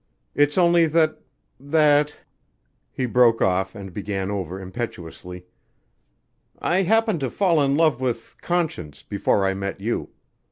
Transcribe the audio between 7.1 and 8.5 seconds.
to fall in love with